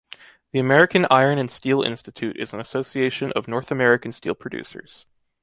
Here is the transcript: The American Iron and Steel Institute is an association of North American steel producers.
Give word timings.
The 0.51 0.57
American 0.57 1.05
Iron 1.11 1.37
and 1.37 1.51
Steel 1.51 1.83
Institute 1.83 2.35
is 2.37 2.55
an 2.55 2.59
association 2.59 3.31
of 3.33 3.47
North 3.47 3.69
American 3.69 4.11
steel 4.11 4.33
producers. 4.33 5.05